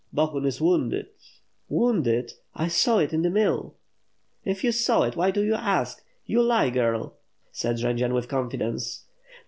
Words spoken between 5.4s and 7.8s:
you ask? You lie, giri!" said